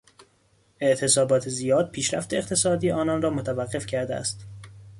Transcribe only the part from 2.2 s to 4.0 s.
اقتصادی آنان را متوقف